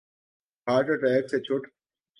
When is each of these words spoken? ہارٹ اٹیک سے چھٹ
ہارٹ 0.67 0.87
اٹیک 0.93 1.23
سے 1.31 1.37
چھٹ 1.45 1.63